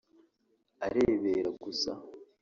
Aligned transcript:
arebera 0.85 1.49
gusa 1.63 1.91